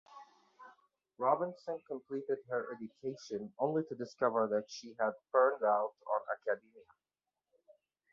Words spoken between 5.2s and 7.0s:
"burned out" on academia.